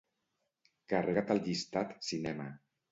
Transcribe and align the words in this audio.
Carrega't 0.95 1.31
el 1.37 1.45
llistat 1.47 1.97
"cinema". 2.11 2.53